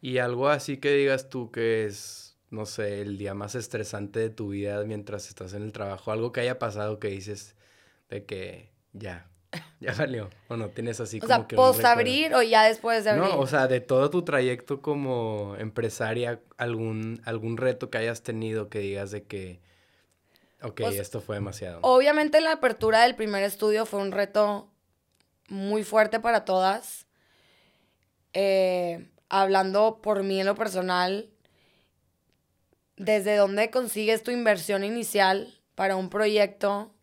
[0.00, 4.30] Y algo así que digas tú que es, no sé, el día más estresante de
[4.30, 7.54] tu vida mientras estás en el trabajo, algo que haya pasado que dices
[8.08, 9.30] de que ya,
[9.80, 13.04] ya valió, o no tienes así O como sea, que post abrir o ya después
[13.04, 13.28] de abrir.
[13.28, 18.68] No, o sea, de todo tu trayecto como empresaria, algún, algún reto que hayas tenido
[18.68, 19.60] que digas de que,
[20.62, 21.80] ok, esto fue demasiado.
[21.82, 24.70] Obviamente la apertura del primer estudio fue un reto
[25.48, 27.06] muy fuerte para todas.
[28.32, 31.30] Eh, hablando por mí en lo personal,
[32.96, 36.94] desde dónde consigues tu inversión inicial para un proyecto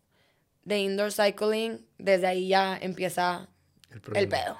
[0.68, 3.48] de indoor cycling, desde ahí ya empieza
[4.14, 4.58] el pedo.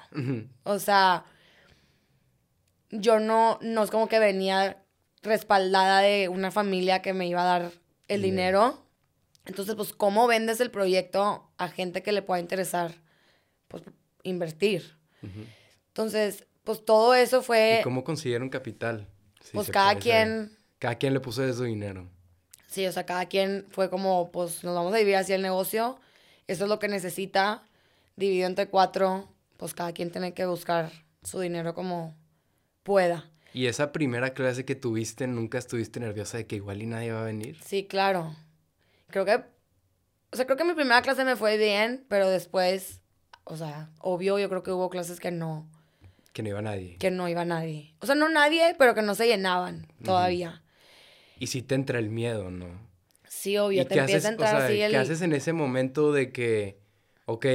[0.63, 1.23] O sea,
[2.89, 4.83] yo no, no es como que venía
[5.21, 7.71] respaldada de una familia que me iba a dar
[8.07, 8.61] el Dinero.
[8.61, 8.85] dinero.
[9.45, 12.95] Entonces, pues, ¿cómo vendes el proyecto a gente que le pueda interesar?
[13.67, 13.83] Pues,
[14.23, 14.97] invertir.
[15.89, 19.07] Entonces, pues, todo eso fue, ¿Y cómo consiguieron capital?
[19.41, 22.09] Si pues, cada puede quien, Cada quien le puso de su dinero.
[22.69, 25.99] Sí, o sea, cada quien fue como, pues, nos vamos a dividir así el negocio.
[26.47, 27.63] Eso es lo que necesita.
[28.15, 29.27] Dividido entre cuatro,
[29.57, 30.91] pues, cada quien tiene que buscar
[31.23, 32.15] su dinero como
[32.83, 33.29] pueda.
[33.53, 37.21] Y esa primera clase que tuviste, nunca estuviste nerviosa de que igual y nadie va
[37.21, 37.57] a venir.
[37.65, 38.35] Sí, claro.
[39.07, 39.35] Creo que,
[40.31, 43.01] o sea, creo que mi primera clase me fue bien, pero después,
[43.45, 45.67] o sea, obvio, yo creo que hubo clases que no,
[46.31, 46.97] Que no iba nadie.
[46.97, 47.95] que no iba nadie.
[48.01, 50.61] O sea, no nadie, pero que no se llenaban todavía.
[51.39, 52.67] Y sí te entra el miedo, ¿no?
[53.27, 54.91] Sí, obvio, ¿Y te empieza haces, a entrar o sea, así el...
[54.91, 56.79] ¿qué haces en ese momento de que,
[57.25, 57.45] ok,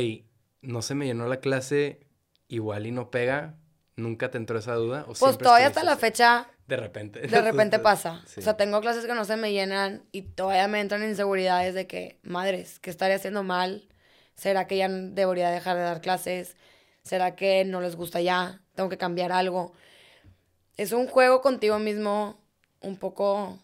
[0.62, 2.01] no se me llenó la clase,
[2.49, 3.57] igual y no pega?
[3.97, 5.05] ¿Nunca te entró esa duda?
[5.09, 6.49] ¿O Pues todavía hasta la fecha?
[6.66, 7.20] De repente.
[7.20, 8.23] de repente pasa.
[8.27, 8.40] Sí.
[8.40, 11.87] O sea, tengo clases que no se me llenan y todavía me entran inseguridades de
[11.87, 13.88] que, madres, ¿qué estaré haciendo mal?
[14.35, 16.57] ¿Será que ya debería dejar de dar clases?
[17.03, 18.62] ¿Será que no les gusta ya?
[18.75, 19.73] ¿Tengo que cambiar algo?
[20.77, 22.42] Es un juego contigo mismo
[22.81, 23.61] un poco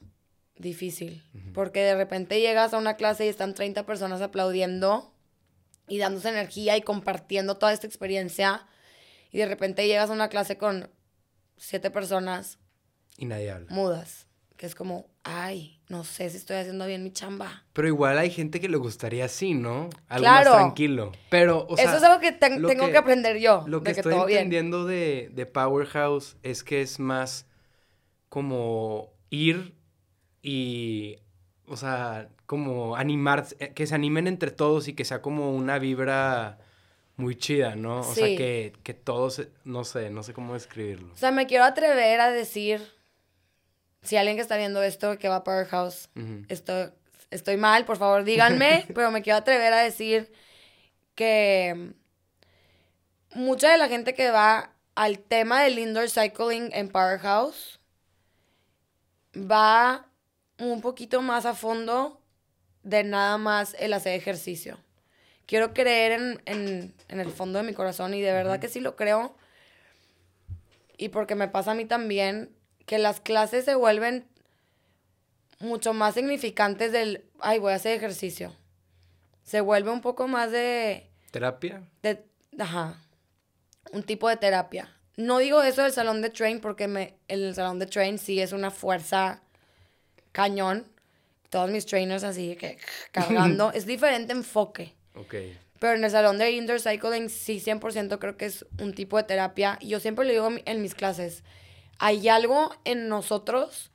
[0.60, 1.22] difícil,
[1.54, 5.12] porque de repente llegas a una clase y están 30 personas aplaudiendo
[5.88, 8.66] y dándose energía y compartiendo toda esta experiencia
[9.32, 10.90] y de repente llegas a una clase con
[11.56, 12.58] siete personas
[13.16, 13.66] Y nadie habla.
[13.70, 17.64] mudas, que es como, ay, no sé si estoy haciendo bien mi chamba.
[17.72, 19.88] Pero igual hay gente que le gustaría así, ¿no?
[20.08, 20.50] Algo Claro.
[20.50, 21.12] más tranquilo.
[21.30, 21.86] Pero, o sea...
[21.86, 24.26] Eso es algo que, lo tengo que, aprender yo, Lo que de que estoy todo
[24.26, 24.38] bien.
[24.40, 27.46] entendiendo de, de Powerhouse es que es más
[28.28, 29.74] como ir
[30.42, 31.18] y,
[31.66, 35.78] o sea, como animar, eh, que se animen entre todos y que sea como una
[35.78, 36.58] vibra
[37.16, 38.00] muy chida, ¿no?
[38.00, 41.12] O sea, que, que todos, no sé, no sé cómo describirlo.
[41.12, 42.80] O sea, me quiero atrever a decir,
[44.02, 46.44] si alguien que está viendo esto, que va a Powerhouse, Ujú.
[46.48, 46.90] estoy,
[47.30, 50.32] estoy mal, por favor díganme, pero me quiero atrever a decir
[51.14, 51.92] que
[53.34, 57.80] mucha de la gente que va al tema del indoor cycling en Powerhouse
[59.36, 60.09] va
[60.60, 62.20] un poquito más a fondo
[62.82, 64.78] de nada más el hacer ejercicio.
[65.46, 68.80] Quiero creer en, en- en el fondo de mi corazón y de verdad que sí
[68.80, 69.34] lo creo.
[70.96, 72.54] Y porque me pasa a mí también
[72.86, 74.26] que las clases se vuelven
[75.58, 78.54] mucho más significantes del, ay, voy a hacer ejercicio.
[79.42, 81.82] Se vuelve un poco más de, ¿Terapia?
[82.02, 82.24] de,
[82.58, 82.98] ajá,
[83.92, 84.94] un tipo de terapia.
[85.16, 88.52] No digo eso del salón de train porque me, el salón de train sí es
[88.52, 89.42] una fuerza
[90.32, 90.86] cañón.
[91.50, 92.78] Todos mis trainers así que
[93.12, 93.72] cargando.
[93.74, 94.94] es diferente enfoque.
[95.14, 95.34] Ok.
[95.78, 99.22] Pero en el salón de indoor cycling sí 100% creo que es un tipo de
[99.24, 99.78] terapia.
[99.80, 101.42] Y yo siempre le digo en- mis clases,
[101.98, 103.90] hay algo en nosotros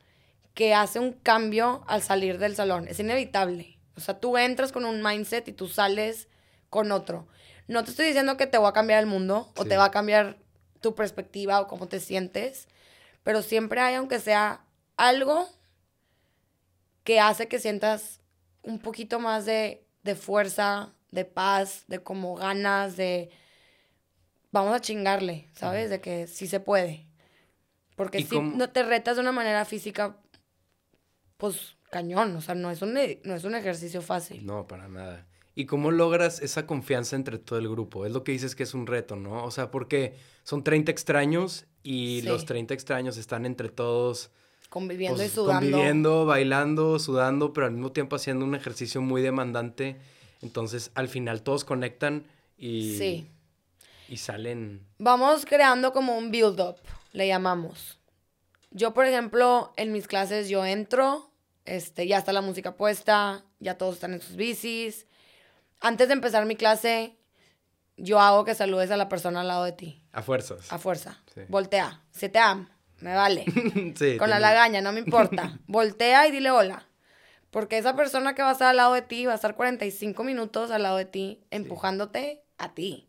[0.56, 2.88] que hace un cambio al salir del salón.
[2.88, 3.78] Es inevitable.
[3.96, 6.28] O sea, tú entras con un mindset y tú sales
[6.70, 7.28] con otro.
[7.68, 9.70] No te estoy diciendo que te va a cambiar el mundo o Sí.
[9.70, 10.38] te va a cambiar
[10.82, 12.68] tu perspectiva o cómo te sientes,
[13.24, 14.62] pero siempre hay, aunque sea
[14.98, 15.48] algo
[17.06, 18.20] que hace que sientas
[18.64, 23.30] un poquito más de, de fuerza, de paz, de como ganas, de
[24.52, 25.90] vamos a chingarle, ¿sabes?
[25.90, 27.06] De que sí se puede.
[27.96, 30.18] Porque ¿Y si cómo- no te retas de una manera física,
[31.38, 34.46] pues cañón, o sea, no es un, e- no es un ejercicio fácil.
[34.46, 35.28] No, para nada.
[35.54, 38.06] ¿Y cómo logras esa confianza entre todo el grupo?
[38.06, 39.46] Es lo que dices que es un reto, ¿no?
[39.46, 44.32] O sea, porque son 30 extraños y los 30 extraños están entre todos.
[44.70, 45.72] Conviviendo y pues, sudando.
[45.72, 49.98] Conviviendo, bailando, sudando, pero al mismo tiempo haciendo un ejercicio muy demandante.
[50.42, 52.98] Entonces, al final todos conectan y.
[52.98, 53.32] Sí.
[54.08, 54.86] Y salen.
[55.00, 56.76] Vamos creando como un build-up,
[57.12, 58.00] le llamamos.
[58.72, 61.32] Yo, por ejemplo, en mis clases yo entro,
[61.64, 65.08] este, ya está la música puesta, ya todos están en sus bicis
[65.86, 67.16] antes de empezar mi clase,
[67.98, 70.04] yo hago que saludes a la persona al lado de ti.
[70.12, 70.72] A fuerzas.
[70.72, 71.22] A fuerza.
[71.48, 72.04] Voltea.
[72.12, 72.68] Si te amo,
[73.00, 73.46] me vale.
[73.96, 75.60] sí, Con la lagaña, no me importa.
[75.68, 76.88] Voltea y dile hola.
[77.52, 80.24] Porque esa persona que va a estar al lado de ti va a estar 45
[80.24, 83.08] minutos al lado de ti, empujándote a ti.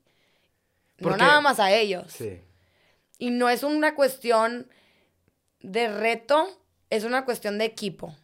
[0.99, 2.13] No nada más a ellos.
[2.13, 2.41] Sí.
[3.19, 4.69] Y no es una cuestión
[5.61, 6.49] de reto,
[6.91, 8.15] es una cuestión de equipo.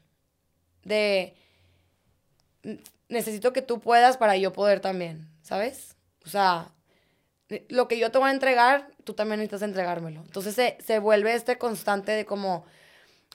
[0.85, 1.35] De
[3.09, 5.97] necesito que tú puedas para yo poder también, ¿sabes?
[6.25, 6.71] O sea,
[7.69, 10.23] lo que yo te voy a entregar, tú también necesitas entregármelo.
[10.23, 12.65] Entonces se, se vuelve este constante de como...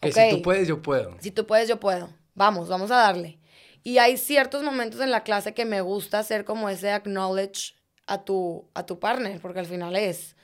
[0.02, 1.16] Que si tú puedes, yo puedo.
[1.20, 2.10] Si tú puedes, yo puedo.
[2.36, 3.40] Vamos, vamos a darle.
[3.84, 7.74] Y hay ciertos momentos en la clase que me gusta hacer como ese acknowledge
[8.06, 10.36] a tu, a tu partner, porque al final es.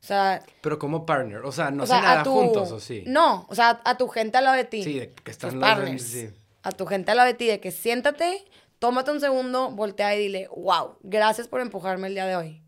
[0.00, 0.44] O sea.
[0.60, 3.02] Pero como partner, o sea, no o nada juntos, ¿o sí?
[3.06, 4.84] No, o sea, a tu gente al lado de ti.
[4.84, 6.02] Sí, que están los partners.
[6.02, 6.30] Sí.
[6.62, 8.44] A tu gente al lado de ti, de que siéntate
[8.82, 12.62] tómate un segundo, voltea y dile, wow, gracias por empujarme el día de hoy.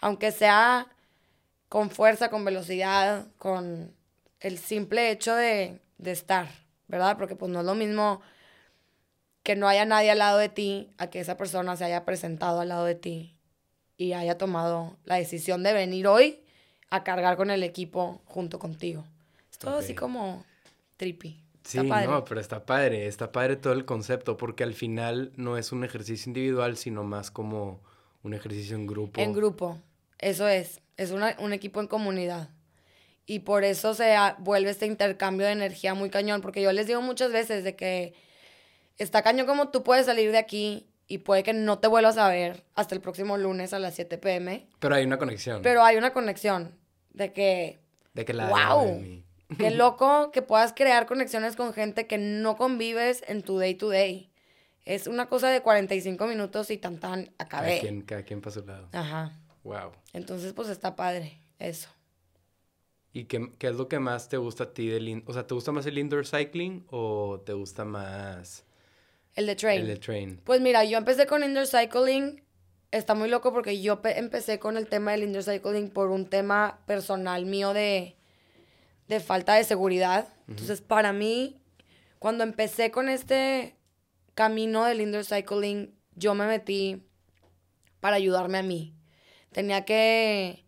[0.00, 0.86] Aunque sea
[1.68, 3.94] con fuerza, con velocidad, con
[4.40, 6.48] el simple hecho de, de estar,
[6.88, 7.16] ¿verdad?
[7.16, 8.20] Porque pues no es lo mismo
[9.42, 12.60] que no haya nadie al lado de ti a que esa persona se haya presentado
[12.60, 13.36] al lado de ti
[13.96, 16.42] y haya tomado la decisión de venir hoy
[16.90, 19.04] a cargar con el equipo junto contigo.
[19.50, 20.44] Es todo así como
[20.96, 21.42] trippy.
[21.62, 25.72] Sí, no, pero está padre, está padre todo el concepto, porque al final no es
[25.72, 27.80] un ejercicio individual, sino más como
[28.22, 29.20] un ejercicio en grupo.
[29.20, 29.78] En grupo,
[30.20, 32.50] eso es, es un equipo en comunidad.
[33.26, 37.00] Y por eso se vuelve este intercambio de energía muy cañón, porque yo les digo
[37.00, 38.14] muchas veces de que
[38.98, 42.28] está cañón como tú puedes salir de aquí y puede que no te vuelvas a
[42.28, 44.66] ver hasta el próximo lunes a las 7 pm.
[44.78, 45.62] Pero hay una conexión.
[45.62, 46.76] Pero hay una conexión
[47.12, 47.80] de que...
[48.14, 48.48] De que la...
[48.48, 49.02] ¡Wow!
[49.58, 53.88] Qué loco que puedas crear conexiones con gente que no convives en tu day to
[53.88, 54.30] day.
[54.84, 57.68] Es una cosa de 45 minutos y tan tan acabé.
[57.68, 58.88] Cada quien, cada quien para su lado.
[58.92, 59.39] Ajá.
[59.64, 59.92] Wow.
[60.12, 61.88] Entonces, pues está padre eso.
[63.12, 65.22] ¿Y qué, qué, es lo que más te gusta a ti del...
[65.26, 68.64] O sea, ¿te gusta más el indoor cycling o te gusta más...
[69.34, 69.82] El de train.
[69.82, 70.40] El de train.
[70.44, 72.42] Pues mira, yo empecé con indoor cycling.
[72.90, 76.80] Está muy loco porque yo empecé con el tema del indoor cycling por un tema
[76.86, 78.16] personal mío de
[79.10, 80.28] de falta de seguridad.
[80.46, 81.60] Entonces, para mí,
[82.20, 83.76] cuando empecé con este
[84.34, 87.02] camino del indoor cycling, yo me metí
[87.98, 88.94] para ayudarme a mí.
[89.52, 90.64] Tenía que,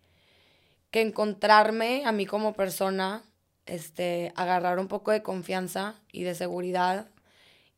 [0.90, 3.23] que encontrarme a mí como persona,
[3.66, 7.09] este, agarrar un poco de confianza y de seguridad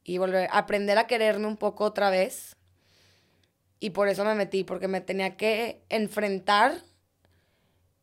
[0.03, 2.57] y volver a aprender a quererme un poco otra vez.
[3.81, 6.81] Y por eso me metí, porque me tenía que enfrentar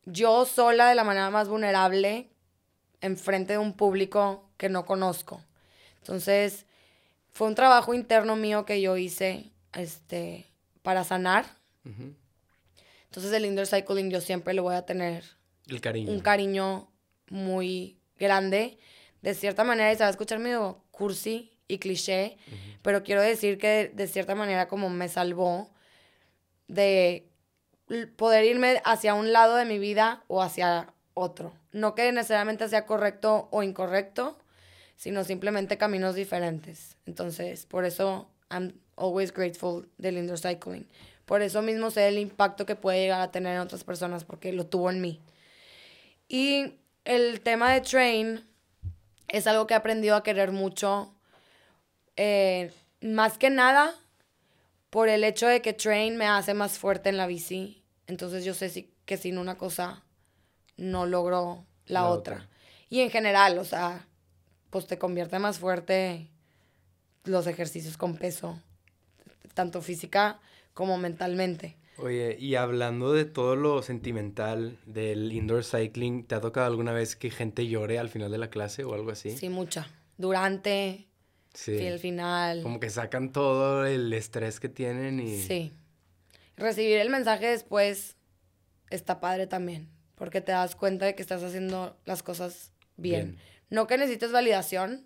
[0.04, 2.30] yo sola de la manera más vulnerable
[3.00, 5.42] enfrente de un público que no conozco.
[5.98, 6.66] Entonces,
[7.32, 10.46] fue un trabajo interno mío que yo hice este,
[10.82, 11.46] para sanar.
[13.12, 15.22] Entonces, el indoor cycling yo siempre le voy a tener
[15.68, 16.10] el cariño.
[16.10, 16.90] un cariño
[17.28, 18.78] muy grande.
[19.20, 22.38] De cierta manera, y se va a escuchar medio cursi y cliché,
[22.80, 25.70] pero quiero decir que de cierta manera como me salvó
[26.68, 27.28] de
[28.16, 31.52] poder irme hacia un lado de mi vida o hacia otro.
[31.70, 34.38] No que necesariamente sea correcto o incorrecto,
[34.96, 36.96] sino simplemente caminos diferentes.
[37.04, 40.88] Entonces, por eso I'm always grateful del indoor cycling.
[41.32, 44.52] Por eso mismo sé el impacto que puede llegar a tener en otras personas, porque
[44.52, 45.18] lo tuvo en mí.
[46.28, 46.74] Y
[47.06, 48.46] el tema de train
[49.28, 51.14] es algo que he aprendido a querer mucho,
[52.16, 53.94] eh, más que nada
[54.90, 57.82] por el hecho de que train me hace más fuerte en la bici.
[58.06, 60.04] Entonces yo sé si, que sin una cosa
[60.76, 62.46] no logró la, otra.
[62.90, 64.06] Y en general, o sea,
[64.68, 66.28] pues te convierte más fuerte
[67.24, 68.60] los ejercicios con peso,
[69.54, 70.38] tanto física
[70.74, 71.76] como mentalmente.
[71.98, 77.16] Oye, y hablando de todo lo sentimental del indoor cycling, ¿te ha tocado alguna vez
[77.16, 79.36] que gente llore al final de la clase o algo así?
[79.36, 79.88] Sí, mucha.
[80.16, 81.06] Durante,
[81.52, 81.76] sí.
[81.78, 82.62] el final.
[82.62, 85.38] Como que sacan todo el estrés que tienen y...
[85.42, 85.72] Sí.
[86.56, 88.16] Recibir el mensaje después
[88.90, 89.88] está padre también
[90.22, 93.38] porque te das cuenta de que estás haciendo las cosas bien.
[93.70, 95.04] No que necesites validación,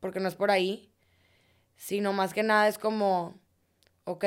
[0.00, 0.90] porque no es por ahí,
[1.76, 3.40] sino más que nada es como
[4.02, 4.24] ok,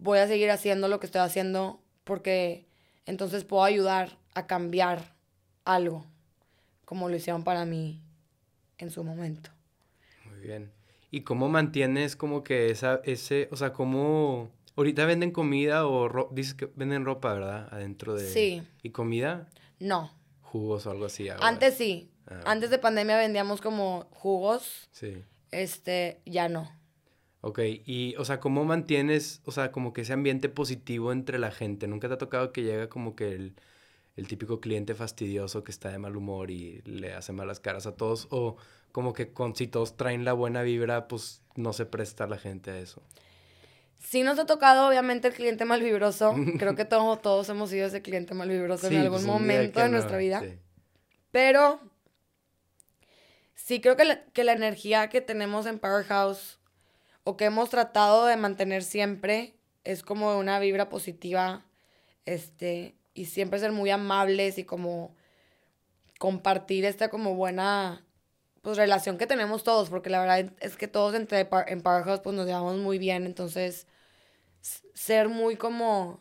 [0.00, 2.66] voy a seguir haciendo lo que estoy haciendo porque
[3.06, 5.14] entonces puedo ayudar a cambiar
[5.64, 6.06] algo,
[6.84, 8.02] como lo hicieron para mí
[8.78, 9.50] en su momento.
[10.24, 10.72] Muy bien.
[11.10, 16.54] ¿Y cómo mantienes como que esa, ese, o sea, cómo, ahorita venden comida o dices
[16.54, 17.68] que venden ropa, ¿verdad?
[17.70, 18.28] Adentro de...
[18.28, 18.62] Sí.
[18.82, 19.48] ¿Y comida?
[19.78, 20.12] No.
[20.42, 21.28] Jugos o algo así.
[21.40, 22.10] Antes sí.
[22.26, 22.40] Ah.
[22.46, 24.88] Antes de pandemia vendíamos como jugos.
[24.92, 25.24] Sí.
[25.50, 26.70] Este, ya no.
[27.42, 31.50] Ok, y, o sea, ¿cómo mantienes, o sea, como que ese ambiente positivo entre la
[31.50, 31.88] gente?
[31.88, 33.54] ¿Nunca te ha tocado que llega como que el,
[34.16, 37.96] el típico cliente fastidioso que está de mal humor y le hace malas caras a
[37.96, 38.28] todos?
[38.30, 38.56] ¿O
[38.92, 42.72] como que con, si todos traen la buena vibra, pues no se presta la gente
[42.72, 43.02] a eso?
[43.98, 46.34] Sí nos ha tocado, obviamente, el cliente malvibroso.
[46.58, 50.18] Creo que todos, todos hemos sido ese cliente malvibroso en algún pues, momento de nuestra
[50.18, 50.42] vida.
[51.30, 51.80] Pero
[53.54, 56.59] sí creo que la, que la energía que tenemos en Powerhouse
[57.24, 59.54] o que hemos tratado de mantener siempre
[59.84, 61.64] es como una vibra positiva,
[62.26, 65.14] este, y siempre ser muy amables y como
[66.18, 68.04] compartir esta como buena
[68.62, 72.36] pues relación que tenemos todos, porque la verdad es que todos entre en Powerhouse pues
[72.36, 73.86] nos llevamos muy bien, entonces
[74.92, 76.20] ser muy como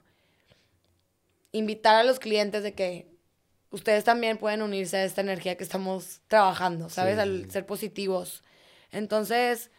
[1.51, 3.09] invitar a los clientes de que
[3.71, 7.17] ustedes también pueden unirse a esta energía que estamos trabajando, ¿sabes?
[7.17, 8.43] Al ser positivos.
[8.91, 9.69] Entonces,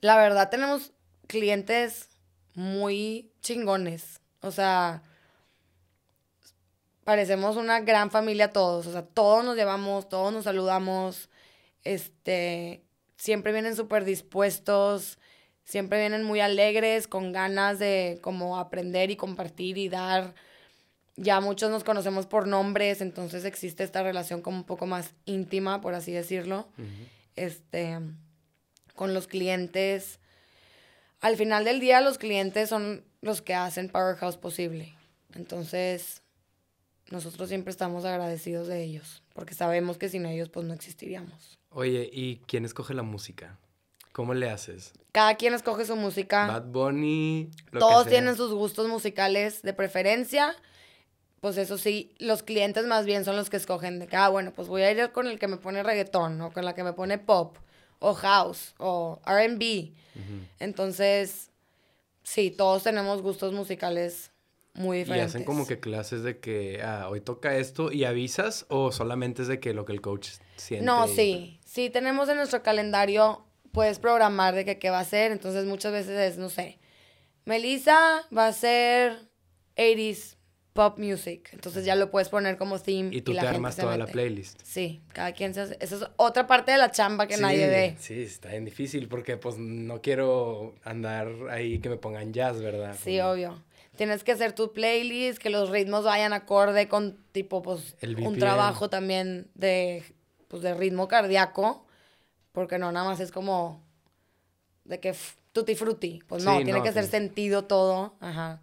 [0.00, 0.92] la verdad tenemos
[1.26, 2.08] clientes
[2.54, 4.20] muy chingones.
[4.40, 5.02] O sea,
[7.04, 8.86] parecemos una gran familia todos.
[8.86, 11.28] O sea, todos nos llevamos, todos nos saludamos.
[11.84, 12.82] Este,
[13.16, 15.18] siempre vienen súper dispuestos,
[15.64, 20.34] siempre vienen muy alegres, con ganas de como aprender y compartir y dar.
[21.16, 25.80] Ya muchos nos conocemos por nombres, entonces existe esta relación como un poco más íntima,
[25.80, 26.68] por así decirlo.
[27.34, 27.98] Este
[28.98, 30.18] con los clientes.
[31.20, 34.92] Al final del día, los clientes son los que hacen Powerhouse posible.
[35.34, 36.22] Entonces,
[37.10, 41.58] nosotros siempre estamos agradecidos de ellos, porque sabemos que sin ellos, pues no existiríamos.
[41.70, 43.56] Oye, ¿y quién escoge la música?
[44.12, 44.92] ¿Cómo le haces?
[45.12, 46.48] Cada quien escoge su música.
[46.48, 47.50] Bad Bunny.
[47.78, 50.56] Todos tienen sus gustos musicales de preferencia.
[51.40, 54.52] Pues eso sí, los clientes más bien son los que escogen de que, ah, bueno,
[54.52, 56.94] pues voy a ir con el que me pone reggaetón o con la que me
[56.94, 57.58] pone pop
[57.98, 59.92] o house o RB.
[60.58, 61.50] Entonces,
[62.22, 64.30] sí, todos tenemos gustos musicales
[64.74, 65.34] muy diferentes.
[65.34, 69.42] ¿Y hacen como que clases de que, ah, hoy toca esto y avisas o solamente
[69.42, 70.84] es de que lo que el coach siente?
[70.84, 75.32] No, sí, sí, tenemos en nuestro calendario, puedes programar de que qué va a ser,
[75.32, 76.78] entonces muchas veces es, no sé,
[77.44, 79.28] Melissa va a ser
[79.76, 80.37] 80s
[80.78, 81.50] pop music.
[81.54, 83.10] Entonces ya lo puedes poner como theme.
[83.12, 84.60] Y tú te armas toda la playlist.
[84.62, 85.76] Sí, cada quien se hace.
[85.80, 87.96] Esa es otra parte de la chamba que nadie ve.
[87.98, 92.94] Sí, está bien difícil porque pues no quiero andar ahí que me pongan jazz, ¿verdad?
[93.02, 93.60] Sí, obvio.
[93.96, 98.88] Tienes que hacer tu playlist, que los ritmos vayan acorde con tipo pues un trabajo
[98.88, 100.04] también de
[100.46, 101.84] pues de ritmo cardíaco,
[102.52, 103.82] porque no nada más es como
[104.84, 105.12] de que
[105.50, 108.60] tutti frutti, pues no, tiene que hacer sentido todo, ajá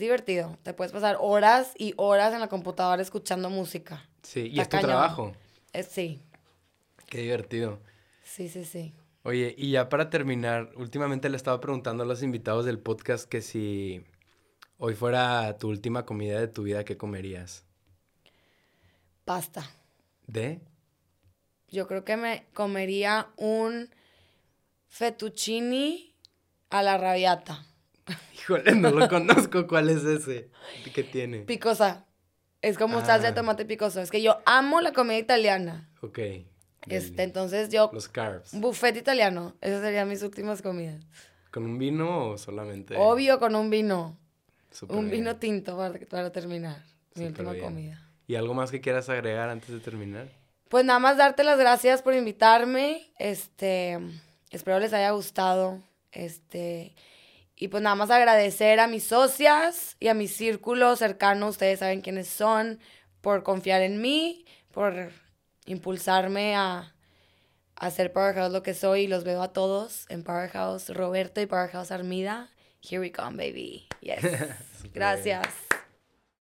[0.00, 0.58] divertido.
[0.62, 4.08] Te puedes pasar horas y horas en la computadora escuchando música.
[4.22, 5.32] Sí, y es tu trabajo.
[5.88, 6.22] sí.
[7.06, 7.80] Qué divertido.
[8.24, 8.94] Sí, sí, sí.
[9.22, 13.42] Oye, y ya para terminar, últimamente le estaba preguntando a los invitados del podcast que
[13.42, 14.04] si
[14.78, 17.64] hoy fuera tu última comida de tu vida, ¿qué comerías?
[19.24, 19.68] Pasta.
[20.26, 20.60] ¿De?
[21.68, 23.90] Yo creo que me comería un
[24.88, 26.14] fettuccini
[26.70, 27.66] a la rabiata.
[28.34, 29.66] Híjole, no lo conozco.
[29.66, 30.50] ¿Cuál es ese?
[30.94, 31.40] ¿Qué tiene?
[31.40, 32.06] Picosa.
[32.62, 33.34] Es como salsa de ah.
[33.34, 34.00] tomate picoso.
[34.00, 35.88] Es que yo amo la comida italiana.
[36.02, 36.18] Ok.
[36.86, 37.90] Este, entonces yo...
[37.92, 38.52] Los carbs.
[38.52, 39.54] Buffet italiano.
[39.60, 41.02] Esas serían mis últimas comidas.
[41.50, 42.96] ¿Con un vino o solamente...?
[42.96, 44.18] Obvio, con un vino.
[44.88, 45.76] un vino tinto
[46.08, 46.82] para, terminar.
[47.14, 48.06] mi última comida.
[48.26, 50.28] ¿Y algo más que quieras agregar antes de terminar?
[50.68, 53.10] Pues nada más darte las gracias por invitarme.
[53.18, 53.98] Este...
[54.50, 55.78] Espero les haya gustado.
[56.12, 56.94] Este...
[57.62, 62.00] Y pues nada más agradecer a mis socias y a mi círculo cercano, ustedes saben
[62.00, 62.80] quiénes son,
[63.20, 65.10] por confiar en mí, por
[65.66, 66.94] impulsarme a,
[67.76, 69.06] hacer Powerhouse lo que soy.
[69.06, 72.50] Los veo a todos en Powerhouse Roberto y Powerhouse Armida.
[72.82, 73.86] Here we come, baby.
[74.00, 74.24] Yes.
[74.94, 75.46] Gracias.